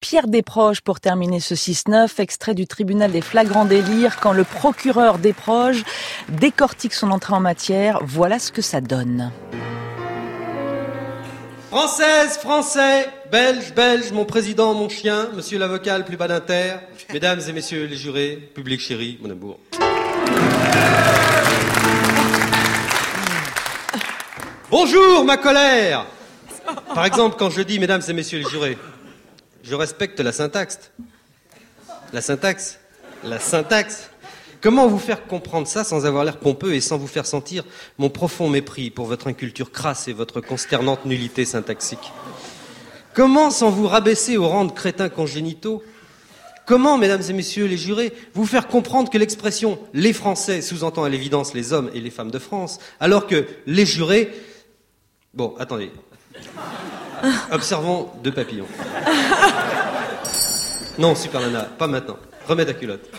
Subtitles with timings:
[0.00, 5.18] Pierre Desproges pour terminer ce 6-9, extrait du tribunal des flagrants délires quand le procureur
[5.18, 5.84] Desproges
[6.30, 8.00] décortique son entrée en matière.
[8.02, 9.30] Voilà ce que ça donne.
[11.68, 16.76] Française, Français, Belge, Belge, mon président, mon chien, monsieur l'avocat le plus bas d'inter,
[17.12, 19.58] mesdames et messieurs les jurés, public chéri, mon amour.
[24.70, 26.06] Bonjour, ma colère
[26.94, 28.78] Par exemple, quand je dis mesdames et messieurs les jurés,
[29.62, 30.90] je respecte la syntaxe.
[32.12, 32.78] La syntaxe
[33.24, 34.10] La syntaxe
[34.60, 37.64] Comment vous faire comprendre ça sans avoir l'air pompeux et sans vous faire sentir
[37.96, 42.12] mon profond mépris pour votre inculture crasse et votre consternante nullité syntaxique?
[43.14, 45.82] Comment, sans vous rabaisser au rang de crétins congénitaux,
[46.66, 51.08] comment, mesdames et messieurs les jurés, vous faire comprendre que l'expression les Français sous-entend à
[51.08, 54.30] l'évidence les hommes et les femmes de France, alors que les jurés.
[55.32, 55.90] Bon, attendez.
[57.50, 58.66] Observons deux papillons.
[61.00, 62.18] Non, Super Nana, pas maintenant.
[62.46, 63.00] Remets ta culotte.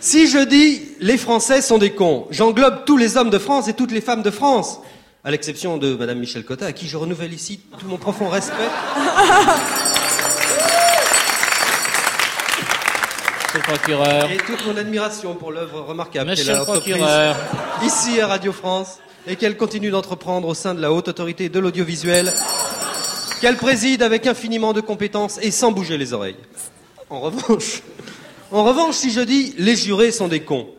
[0.00, 3.72] Si je dis les Français sont des cons, j'englobe tous les hommes de France et
[3.72, 4.80] toutes les femmes de France,
[5.24, 8.52] à l'exception de Madame Michel Cotta, à qui je renouvelle ici tout mon profond respect.
[13.46, 14.30] Monsieur le procureur.
[14.30, 17.36] Et toute mon admiration pour l'œuvre remarquable Monsieur qu'elle a le entreprise procureur.
[17.82, 21.58] ici à Radio France et qu'elle continue d'entreprendre au sein de la haute autorité de
[21.58, 22.30] l'audiovisuel,
[23.44, 26.38] qu'elle préside avec infiniment de compétences et sans bouger les oreilles.
[27.10, 27.82] En revanche,
[28.50, 30.70] en revanche, si je dis les jurés sont des cons,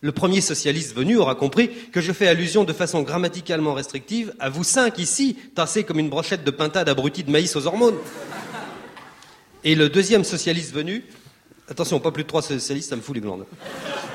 [0.00, 4.48] le premier socialiste venu aura compris que je fais allusion de façon grammaticalement restrictive à
[4.48, 7.98] vous cinq ici, tassés comme une brochette de pintade abrutie de maïs aux hormones.
[9.62, 11.04] Et le deuxième socialiste venu,
[11.68, 13.44] attention, pas plus de trois socialistes, ça me fout les glandes.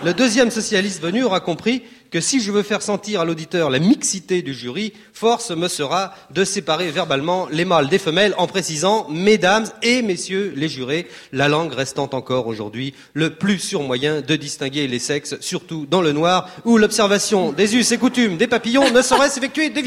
[0.02, 3.80] Le deuxième socialiste venu aura compris que si je veux faire sentir à l'auditeur la
[3.80, 9.08] mixité du jury, force me sera de séparer verbalement les mâles des femelles en précisant,
[9.10, 14.36] mesdames et messieurs les jurés, la langue restant encore aujourd'hui le plus sûr moyen de
[14.38, 18.92] distinguer les sexes, surtout dans le noir, où l'observation des us et coutumes des papillons
[18.92, 19.84] ne saurait s'effectuer des.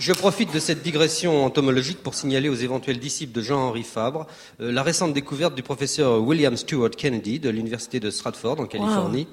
[0.00, 4.26] Je profite de cette digression entomologique pour signaler aux éventuels disciples de Jean-Henri Fabre
[4.58, 9.28] euh, la récente découverte du professeur William Stewart Kennedy de l'université de Stratford en Californie.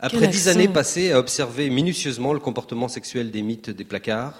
[0.00, 0.58] Après Quel dix accent.
[0.58, 4.32] années passées à observer minutieusement le comportement sexuel des mythes des placards,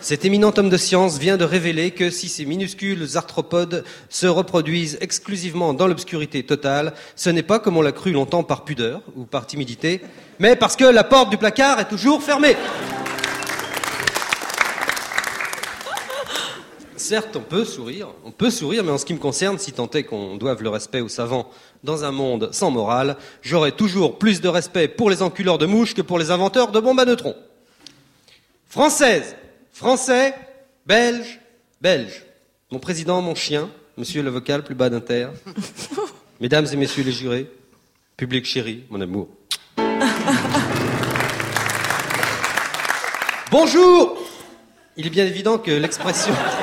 [0.00, 4.96] cet éminent homme de science vient de révéler que si ces minuscules arthropodes se reproduisent
[5.02, 9.24] exclusivement dans l'obscurité totale, ce n'est pas comme on l'a cru longtemps par pudeur ou
[9.24, 10.00] par timidité,
[10.38, 12.56] mais parce que la porte du placard est toujours fermée.
[17.00, 19.88] Certes, on peut sourire, on peut sourire, mais en ce qui me concerne, si tant
[19.92, 21.50] est qu'on doive le respect aux savants
[21.82, 25.94] dans un monde sans morale, j'aurai toujours plus de respect pour les enculeurs de mouches
[25.94, 27.36] que pour les inventeurs de bombes à neutrons.
[28.68, 29.34] Française,
[29.72, 30.34] Français,
[30.84, 31.40] Belge,
[31.80, 32.22] Belge.
[32.70, 35.28] Mon président, mon chien, monsieur le vocal plus bas d'inter.
[36.40, 37.50] Mesdames et messieurs les jurés,
[38.18, 39.28] public chéri, mon amour.
[43.50, 44.18] Bonjour
[44.98, 46.34] Il est bien évident que l'expression.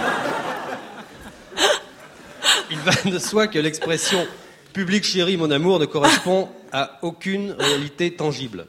[3.05, 4.25] De soi que l'expression
[4.71, 8.67] public chéri, mon amour ne correspond à aucune réalité tangible.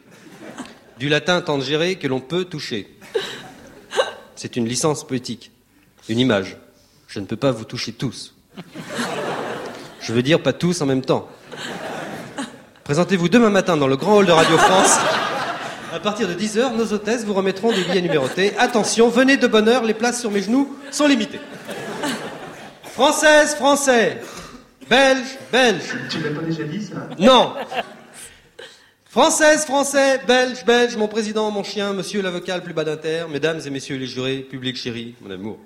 [0.99, 2.89] Du latin tangere que l'on peut toucher.
[4.35, 5.53] C'est une licence poétique,
[6.09, 6.57] une image.
[7.07, 8.35] Je ne peux pas vous toucher tous.
[10.01, 11.29] Je veux dire pas tous en même temps.
[12.83, 14.97] Présentez-vous demain matin dans le grand hall de Radio France.
[15.93, 18.57] À partir de 10h, nos hôtesses vous remettront des billets numérotés.
[18.59, 21.41] Attention, venez de bonne heure, les places sur mes genoux sont limitées.
[22.99, 24.21] Française, Français,
[24.91, 25.85] Belge, Belge.
[26.11, 27.55] Tu l'as pas déjà dit ça Non.
[29.09, 33.61] Française, Français, Belge, Belge, mon président, mon chien, monsieur l'avocat le plus bas d'inter, mesdames
[33.65, 35.61] et messieurs les jurés, public chéri, mon amour.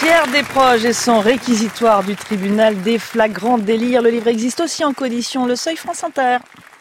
[0.00, 4.02] Pierre Desproges et son réquisitoire du tribunal des flagrants délires.
[4.02, 6.38] Le livre existe aussi en codition Le Seuil France Inter.